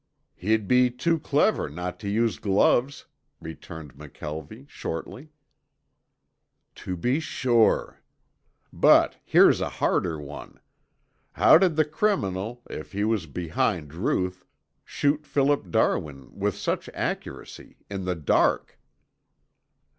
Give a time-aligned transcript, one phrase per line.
[0.35, 3.05] "He'd be too clever not to use gloves,"
[3.39, 5.29] returned McKelvie shortly.
[6.73, 8.01] "To be sure.
[8.73, 10.59] But here's a harder one.
[11.33, 14.43] How did the criminal, if he was behind Ruth,
[14.83, 18.79] shoot Philip Darwin with such accuracy in the dark?"